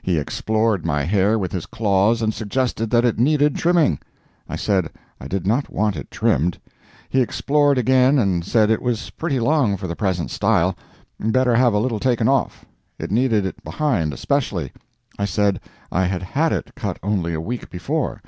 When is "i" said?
4.48-4.54, 5.20-5.26, 15.18-15.24, 15.90-16.04